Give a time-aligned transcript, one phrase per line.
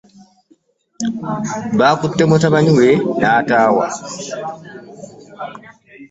[1.79, 3.85] Bakutte mutabani we n'ataawa